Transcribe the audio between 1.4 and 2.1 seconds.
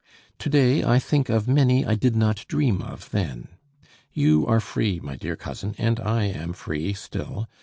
many I